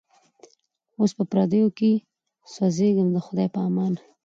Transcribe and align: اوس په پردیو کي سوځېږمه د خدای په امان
اوس 0.99 1.11
په 1.17 1.23
پردیو 1.31 1.67
کي 1.77 1.91
سوځېږمه 2.53 3.11
د 3.15 3.17
خدای 3.25 3.47
په 3.55 3.59
امان 3.67 3.93